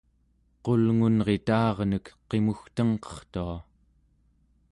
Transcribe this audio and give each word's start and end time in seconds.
qulngunrita'arnek 0.63 2.05
qimugtengqertua 2.29 3.55